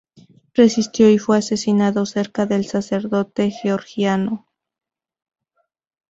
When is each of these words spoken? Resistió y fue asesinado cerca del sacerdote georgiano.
Resistió 0.55 1.11
y 1.11 1.19
fue 1.19 1.37
asesinado 1.37 2.07
cerca 2.07 2.47
del 2.47 2.65
sacerdote 2.65 3.51
georgiano. 3.51 4.47